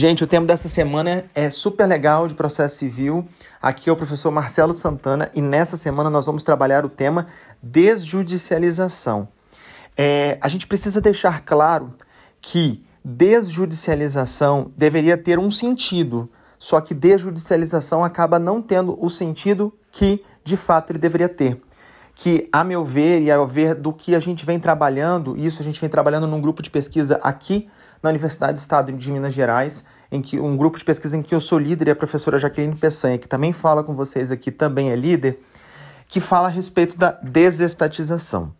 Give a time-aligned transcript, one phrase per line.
[0.00, 3.28] Gente, o tema dessa semana é super legal de processo civil.
[3.60, 7.26] Aqui é o professor Marcelo Santana e nessa semana nós vamos trabalhar o tema
[7.62, 9.28] desjudicialização.
[9.94, 11.92] É, a gente precisa deixar claro
[12.40, 20.24] que desjudicialização deveria ter um sentido, só que desjudicialização acaba não tendo o sentido que
[20.42, 21.60] de fato ele deveria ter
[22.20, 25.64] que, a meu ver e ao ver do que a gente vem trabalhando, isso a
[25.64, 27.66] gente vem trabalhando num grupo de pesquisa aqui
[28.02, 31.34] na Universidade do Estado de Minas Gerais, em que um grupo de pesquisa em que
[31.34, 34.90] eu sou líder e a professora Jaqueline Peçanha, que também fala com vocês aqui, também
[34.90, 35.38] é líder,
[36.08, 38.52] que fala a respeito da desestatização.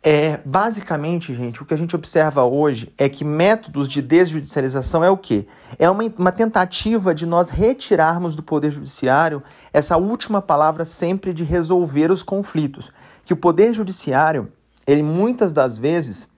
[0.00, 5.10] É, basicamente, gente, o que a gente observa hoje é que métodos de desjudicialização é
[5.10, 5.46] o quê?
[5.76, 11.42] É uma, uma tentativa de nós retirarmos do Poder Judiciário essa última palavra sempre de
[11.42, 12.92] resolver os conflitos.
[13.24, 14.52] Que o Poder Judiciário,
[14.86, 16.28] ele muitas das vezes,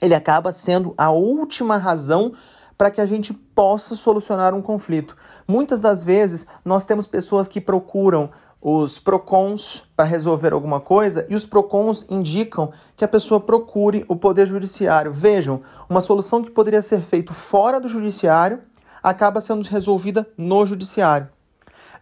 [0.00, 2.32] ele acaba sendo a última razão
[2.76, 5.16] para que a gente possa solucionar um conflito.
[5.46, 11.34] Muitas das vezes nós temos pessoas que procuram os PROCONs para resolver alguma coisa e
[11.34, 15.12] os PROCONs indicam que a pessoa procure o Poder Judiciário.
[15.12, 18.60] Vejam, uma solução que poderia ser feita fora do Judiciário
[19.02, 21.28] acaba sendo resolvida no Judiciário.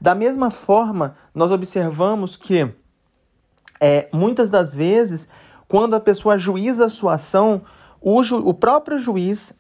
[0.01, 2.73] Da mesma forma, nós observamos que
[3.81, 5.29] é, muitas das vezes,
[5.67, 7.63] quando a pessoa juíza a sua ação,
[8.03, 9.55] o, ju o próprio juiz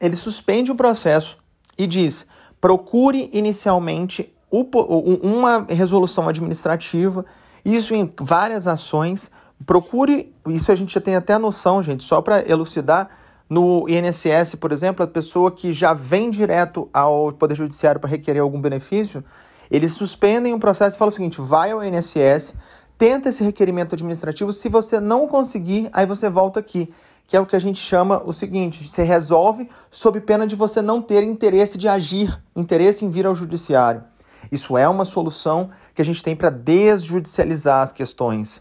[0.00, 1.38] ele suspende o processo
[1.78, 2.26] e diz:
[2.60, 7.24] procure inicialmente uma resolução administrativa,
[7.64, 9.30] isso em várias ações.
[9.64, 13.08] Procure, isso a gente já tem até noção, gente, só para elucidar.
[13.48, 18.40] No INSS, por exemplo, a pessoa que já vem direto ao Poder Judiciário para requerer
[18.40, 19.22] algum benefício,
[19.70, 22.54] eles suspendem o processo e falam o seguinte: vai ao INSS,
[22.96, 24.52] tenta esse requerimento administrativo.
[24.52, 26.92] Se você não conseguir, aí você volta aqui.
[27.26, 30.82] Que é o que a gente chama o seguinte: você resolve sob pena de você
[30.82, 34.04] não ter interesse de agir, interesse em vir ao judiciário.
[34.50, 38.60] Isso é uma solução que a gente tem para desjudicializar as questões.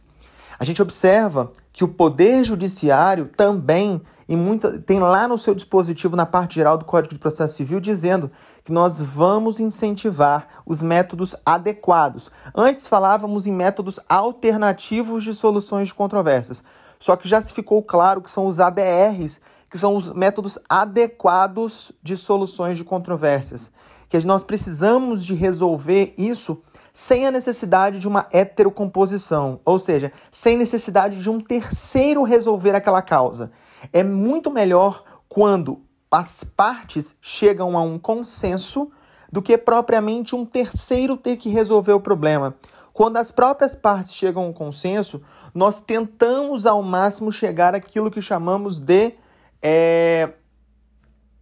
[0.60, 4.00] A gente observa que o Poder Judiciário também
[4.32, 7.82] em muita, tem lá no seu dispositivo, na parte geral do Código de Processo Civil,
[7.82, 8.32] dizendo
[8.64, 12.32] que nós vamos incentivar os métodos adequados.
[12.56, 16.64] Antes falávamos em métodos alternativos de soluções de controvérsias,
[17.01, 21.91] só que já se ficou claro que são os ADRs, que são os métodos adequados
[22.01, 23.69] de soluções de controvérsias
[24.12, 30.57] que nós precisamos de resolver isso sem a necessidade de uma heterocomposição, ou seja, sem
[30.57, 33.53] necessidade de um terceiro resolver aquela causa.
[33.94, 35.79] É muito melhor quando
[36.12, 38.91] as partes chegam a um consenso
[39.31, 42.53] do que propriamente um terceiro ter que resolver o problema.
[42.91, 45.22] Quando as próprias partes chegam a um consenso,
[45.53, 49.13] nós tentamos ao máximo chegar àquilo que chamamos de
[49.62, 50.34] é,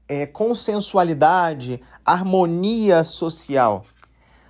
[0.07, 3.85] é, consensualidade, harmonia social.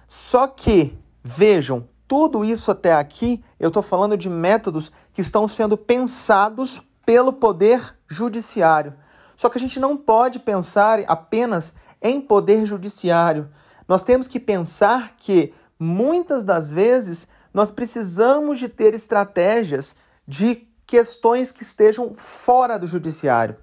[0.07, 5.77] Só que, vejam, tudo isso até aqui, eu estou falando de métodos que estão sendo
[5.77, 8.93] pensados pelo poder judiciário.
[9.35, 13.49] Só que a gente não pode pensar apenas em poder judiciário.
[13.87, 19.95] Nós temos que pensar que muitas das vezes nós precisamos de ter estratégias
[20.27, 23.55] de questões que estejam fora do judiciário.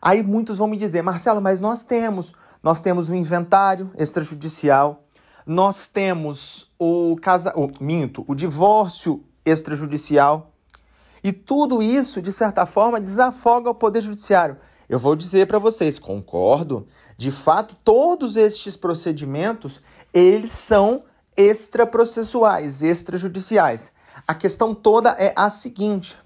[0.00, 5.04] Aí muitos vão me dizer, Marcelo, mas nós temos, nós temos o inventário extrajudicial,
[5.46, 10.52] nós temos o casa, o minto, o divórcio extrajudicial.
[11.22, 14.58] E tudo isso, de certa forma, desafoga o poder judiciário.
[14.88, 16.86] Eu vou dizer para vocês, concordo.
[17.16, 19.80] De fato, todos estes procedimentos,
[20.12, 21.04] eles são
[21.36, 23.92] extraprocessuais, extrajudiciais.
[24.26, 26.18] A questão toda é a seguinte: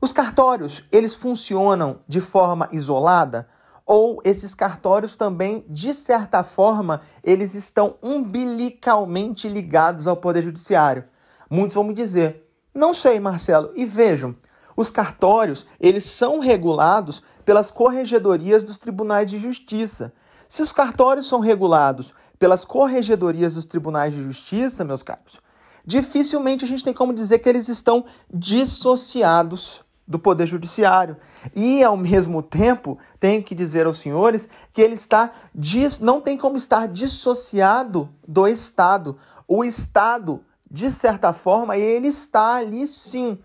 [0.00, 3.48] os cartórios, eles funcionam de forma isolada
[3.92, 11.04] ou esses cartórios também, de certa forma, eles estão umbilicalmente ligados ao Poder Judiciário?
[11.50, 13.72] Muitos vão me dizer, não sei, Marcelo.
[13.74, 14.36] E vejam,
[14.76, 20.12] os cartórios, eles são regulados pelas corregedorias dos tribunais de justiça.
[20.46, 25.38] Se os cartórios são regulados pelas corregedorias dos tribunais de justiça, meus caros,
[25.84, 31.18] dificilmente a gente tem como dizer que eles estão dissociados do Poder Judiciário.
[31.54, 36.00] E, ao mesmo tempo, tenho que dizer aos senhores que ele está dis...
[36.00, 39.18] não tem como estar dissociado do Estado.
[39.46, 43.38] O Estado, de certa forma, ele está ali sim,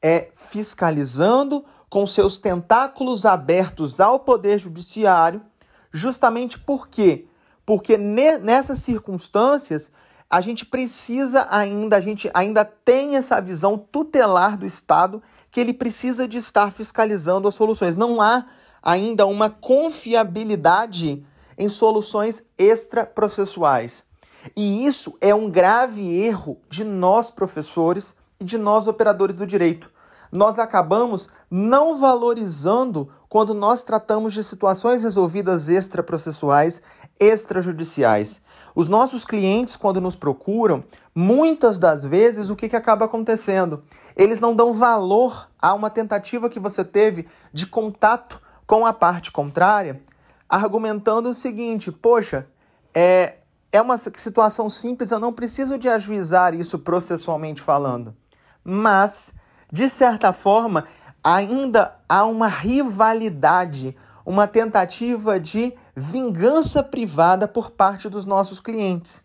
[0.00, 5.42] é, fiscalizando com seus tentáculos abertos ao Poder Judiciário,
[5.90, 7.26] justamente por quê?
[7.64, 8.38] Porque ne...
[8.38, 9.90] nessas circunstâncias
[10.28, 15.74] a gente precisa ainda, a gente ainda tem essa visão tutelar do Estado que ele
[15.74, 17.96] precisa de estar fiscalizando as soluções.
[17.96, 18.46] Não há
[18.82, 21.24] ainda uma confiabilidade
[21.58, 24.02] em soluções extraprocessuais.
[24.56, 29.90] E isso é um grave erro de nós, professores, e de nós, operadores do direito.
[30.32, 36.80] Nós acabamos não valorizando quando nós tratamos de situações resolvidas extraprocessuais,
[37.20, 38.40] extrajudiciais.
[38.74, 40.82] Os nossos clientes, quando nos procuram,
[41.14, 43.84] muitas das vezes o que, que acaba acontecendo?
[44.16, 49.30] Eles não dão valor a uma tentativa que você teve de contato com a parte
[49.30, 50.00] contrária,
[50.48, 52.46] argumentando o seguinte: poxa,
[52.94, 53.34] é,
[53.70, 58.16] é uma situação simples, eu não preciso de ajuizar isso processualmente falando.
[58.64, 59.34] Mas,
[59.72, 60.86] de certa forma,
[61.24, 63.96] ainda há uma rivalidade,
[64.26, 69.24] uma tentativa de vingança privada por parte dos nossos clientes.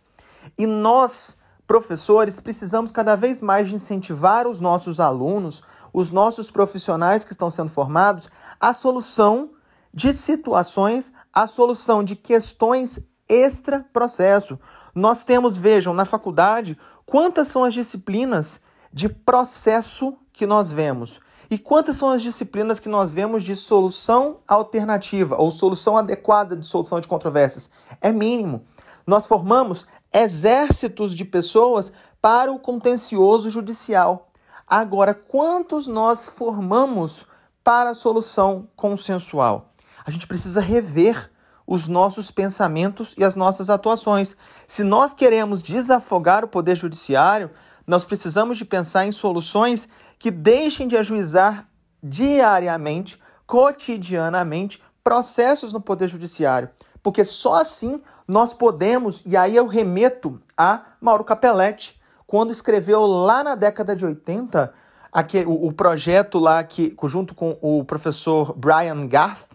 [0.57, 5.61] E nós, professores, precisamos cada vez mais incentivar os nossos alunos,
[5.91, 9.49] os nossos profissionais que estão sendo formados, a solução
[9.93, 14.57] de situações, a solução de questões extra-processo.
[14.95, 18.61] Nós temos, vejam, na faculdade, quantas são as disciplinas
[18.93, 21.19] de processo que nós vemos.
[21.49, 26.65] E quantas são as disciplinas que nós vemos de solução alternativa ou solução adequada de
[26.65, 27.69] solução de controvérsias?
[28.01, 28.63] É mínimo.
[29.05, 31.91] Nós formamos exércitos de pessoas
[32.21, 34.29] para o contencioso judicial.
[34.67, 37.25] Agora, quantos nós formamos
[37.63, 39.71] para a solução consensual?
[40.05, 41.31] A gente precisa rever
[41.65, 44.35] os nossos pensamentos e as nossas atuações.
[44.67, 47.49] Se nós queremos desafogar o poder judiciário,
[47.87, 49.87] nós precisamos de pensar em soluções
[50.19, 51.69] que deixem de ajuizar
[52.01, 56.69] diariamente, cotidianamente, processos no Poder Judiciário.
[57.01, 63.43] Porque só assim nós podemos, e aí eu remeto a Mauro Capelletti, quando escreveu lá
[63.43, 64.73] na década de 80
[65.11, 69.51] aqui, o, o projeto lá que, junto com o professor Brian Garth,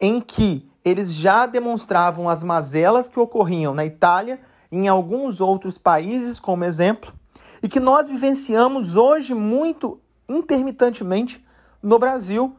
[0.00, 4.40] em que eles já demonstravam as mazelas que ocorriam na Itália
[4.70, 7.12] e em alguns outros países, como exemplo,
[7.66, 9.98] e que nós vivenciamos hoje muito
[10.28, 11.44] intermitentemente
[11.82, 12.54] no Brasil.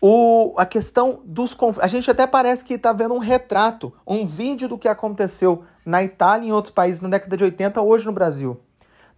[0.00, 4.68] O, a questão dos A gente até parece que está vendo um retrato, um vídeo
[4.68, 8.12] do que aconteceu na Itália e em outros países na década de 80, hoje no
[8.12, 8.60] Brasil.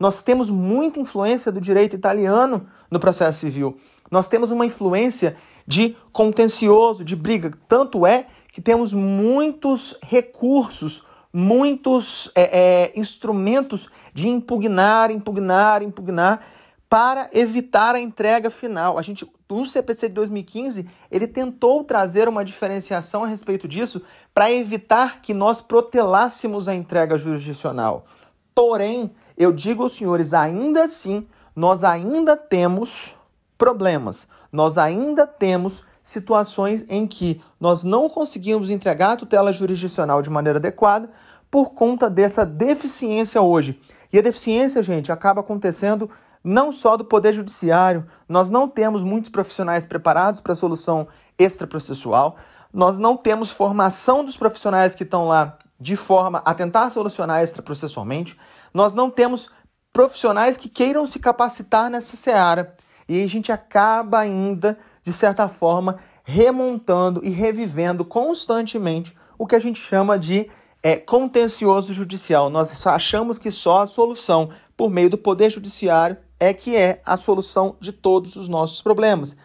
[0.00, 3.76] Nós temos muita influência do direito italiano no processo civil.
[4.10, 7.50] Nós temos uma influência de contencioso, de briga.
[7.68, 11.02] Tanto é que temos muitos recursos,
[11.38, 16.40] muitos é, é, instrumentos de impugnar, impugnar, impugnar
[16.88, 18.96] para evitar a entrega final.
[18.96, 24.00] A gente, o CPC de 2015, ele tentou trazer uma diferenciação a respeito disso
[24.32, 28.06] para evitar que nós protelássemos a entrega jurisdicional.
[28.54, 33.14] Porém, eu digo aos senhores, ainda assim, nós ainda temos
[33.58, 34.26] problemas.
[34.50, 40.60] Nós ainda temos situações em que nós não conseguimos entregar a tutela jurisdicional de maneira
[40.60, 41.10] adequada
[41.50, 43.80] por conta dessa deficiência hoje
[44.12, 46.08] e a deficiência, gente, acaba acontecendo
[46.44, 52.36] não só do Poder Judiciário, nós não temos muitos profissionais preparados para a solução extraprocessual,
[52.72, 58.38] nós não temos formação dos profissionais que estão lá de forma a tentar solucionar extraprocessualmente,
[58.72, 59.50] nós não temos
[59.92, 62.76] profissionais que queiram se capacitar nessa seara.
[63.08, 69.58] E a gente acaba ainda, de certa forma, remontando e revivendo constantemente o que a
[69.60, 70.50] gente chama de
[70.82, 72.50] é contencioso judicial.
[72.50, 77.16] Nós achamos que só a solução por meio do poder judiciário é que é a
[77.16, 79.36] solução de todos os nossos problemas.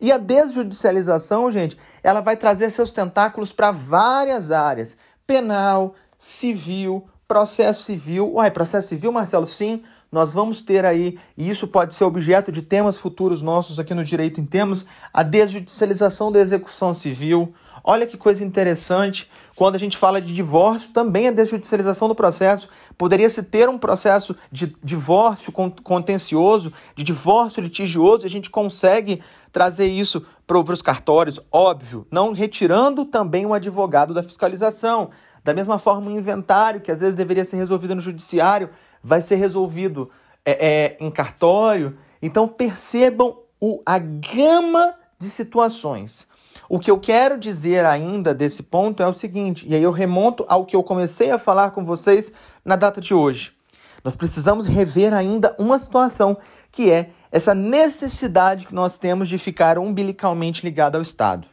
[0.00, 7.82] E a desjudicialização, gente, ela vai trazer seus tentáculos para várias áreas: penal, civil, processo
[7.82, 8.32] civil.
[8.32, 9.82] Uai, processo civil, Marcelo, sim.
[10.12, 14.04] Nós vamos ter aí, e isso pode ser objeto de temas futuros nossos aqui no
[14.04, 17.54] Direito em Temas, a desjudicialização da execução civil.
[17.82, 19.26] Olha que coisa interessante.
[19.56, 22.68] Quando a gente fala de divórcio, também a desjudicialização do processo.
[22.98, 29.86] Poderia-se ter um processo de divórcio contencioso, de divórcio litigioso, e a gente consegue trazer
[29.86, 35.08] isso para os cartórios, óbvio, não retirando também o advogado da fiscalização.
[35.42, 38.68] Da mesma forma, o inventário, que às vezes deveria ser resolvido no judiciário,
[39.02, 40.10] vai ser resolvido
[40.44, 41.98] é, é, em cartório.
[42.20, 46.26] Então percebam o, a gama de situações.
[46.68, 50.44] O que eu quero dizer ainda desse ponto é o seguinte, e aí eu remonto
[50.48, 52.32] ao que eu comecei a falar com vocês
[52.64, 53.52] na data de hoje.
[54.02, 56.36] Nós precisamos rever ainda uma situação
[56.70, 61.46] que é essa necessidade que nós temos de ficar umbilicalmente ligado ao Estado.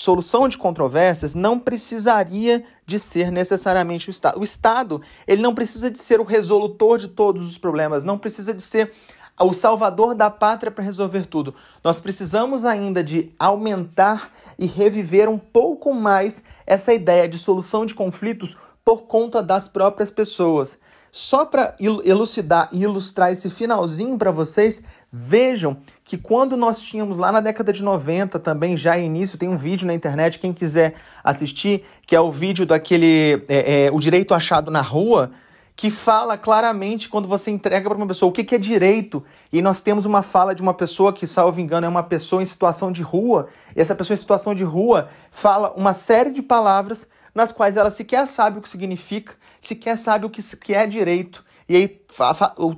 [0.00, 4.40] Solução de controvérsias não precisaria de ser necessariamente o Estado.
[4.40, 8.54] O Estado, ele não precisa de ser o resolutor de todos os problemas, não precisa
[8.54, 8.94] de ser
[9.38, 11.54] o salvador da pátria para resolver tudo.
[11.84, 17.94] Nós precisamos ainda de aumentar e reviver um pouco mais essa ideia de solução de
[17.94, 20.78] conflitos por conta das próprias pessoas.
[21.12, 27.32] Só para elucidar e ilustrar esse finalzinho para vocês, vejam que quando nós tínhamos lá
[27.32, 30.94] na década de 90, também já início, tem um vídeo na internet, quem quiser
[31.24, 35.32] assistir, que é o vídeo daquele é, é, O Direito Achado na Rua,
[35.74, 39.24] que fala claramente quando você entrega para uma pessoa o que, que é direito.
[39.52, 42.46] E nós temos uma fala de uma pessoa que, salvo engano, é uma pessoa em
[42.46, 47.08] situação de rua, e essa pessoa em situação de rua fala uma série de palavras
[47.34, 50.42] nas quais ela sequer sabe o que significa, sequer sabe o que,
[50.74, 52.00] é direito, e aí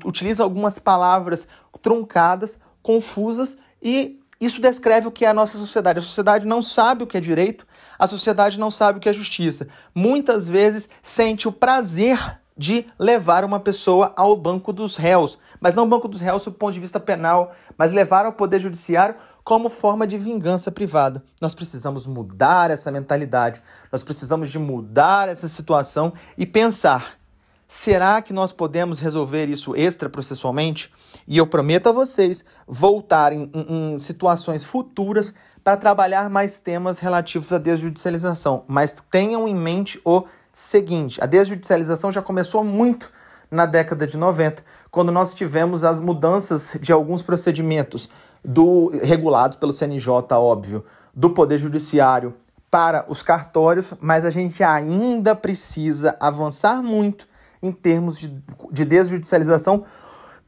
[0.05, 1.49] utiliza algumas palavras
[1.81, 6.01] truncadas, confusas, e isso descreve o que é a nossa sociedade.
[6.01, 7.67] A sociedade não sabe o que é direito,
[7.99, 9.69] a sociedade não sabe o que é justiça.
[9.95, 15.89] Muitas vezes sente o prazer de levar uma pessoa ao banco dos réus, mas não
[15.89, 20.07] banco dos réus do ponto de vista penal, mas levar ao poder judiciário como forma
[20.07, 21.23] de vingança privada.
[21.41, 27.19] Nós precisamos mudar essa mentalidade, nós precisamos de mudar essa situação e pensar:
[27.67, 30.93] será que nós podemos resolver isso extraprocessualmente?
[31.27, 36.99] E eu prometo a vocês voltar em, em, em situações futuras para trabalhar mais temas
[36.99, 43.11] relativos à desjudicialização, mas tenham em mente o seguinte: a desjudicialização já começou muito
[43.51, 48.09] na década de 90, quando nós tivemos as mudanças de alguns procedimentos
[48.45, 52.35] do regulados pelo CNJ, óbvio, do Poder Judiciário
[52.71, 57.29] para os cartórios, mas a gente ainda precisa avançar muito
[57.63, 58.29] em termos de,
[58.71, 59.85] de desjudicialização,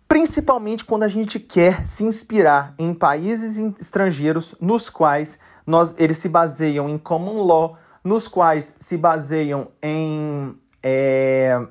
[0.08, 6.28] principalmente quando a gente quer se inspirar em países estrangeiros nos quais nós, eles se
[6.28, 10.56] baseiam em common law, nos quais se baseiam em.
[10.82, 11.66] É,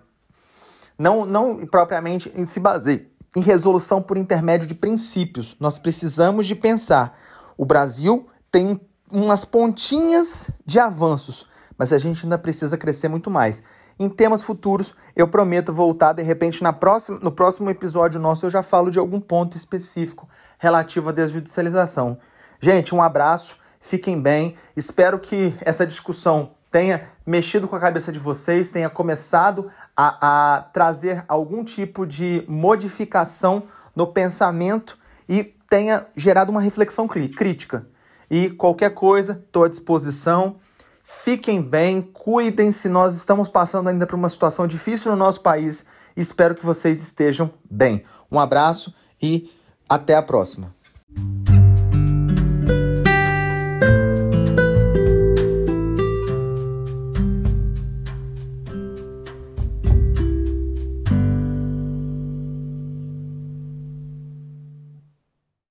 [0.97, 5.55] não, não propriamente em se baseia em resolução por intermédio de princípios.
[5.59, 7.17] Nós precisamos de pensar.
[7.57, 8.79] O Brasil tem
[9.11, 11.47] umas pontinhas de avanços,
[11.77, 13.63] mas a gente ainda precisa crescer muito mais.
[13.99, 18.51] Em temas futuros, eu prometo voltar de repente na próxima, no próximo episódio nosso eu
[18.51, 22.17] já falo de algum ponto específico relativo à desjudicialização.
[22.59, 24.55] Gente, um abraço Fiquem bem.
[24.77, 30.61] Espero que essa discussão tenha mexido com a cabeça de vocês, tenha começado a, a
[30.61, 33.63] trazer algum tipo de modificação
[33.93, 34.97] no pensamento
[35.27, 37.85] e tenha gerado uma reflexão crítica.
[38.31, 40.55] E qualquer coisa, estou à disposição.
[41.03, 42.87] Fiquem bem, cuidem-se.
[42.87, 45.85] Nós estamos passando ainda por uma situação difícil no nosso país.
[46.15, 48.05] Espero que vocês estejam bem.
[48.31, 49.51] Um abraço e
[49.89, 50.73] até a próxima.